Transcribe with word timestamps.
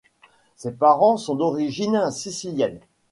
Ses 0.55 0.71
parents 0.71 1.15
sont 1.15 1.35
d'origine 1.35 2.09
sicilienne. 2.09 2.79